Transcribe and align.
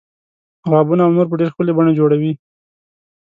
غابونه 0.69 1.01
او 1.05 1.11
نور 1.17 1.27
په 1.29 1.35
ډیره 1.39 1.51
ښکلې 1.53 1.73
بڼه 1.77 1.91
جوړوي. 1.99 2.31